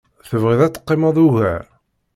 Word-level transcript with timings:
Tebɣiḍ 0.29 0.61
ad 0.63 0.73
teqqimeḍ 0.73 1.15
ugar? 1.25 1.63